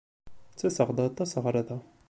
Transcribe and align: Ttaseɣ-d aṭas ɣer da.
Ttaseɣ-d 0.51 0.99
aṭas 1.07 1.31
ɣer 1.43 1.55
da. 1.67 1.77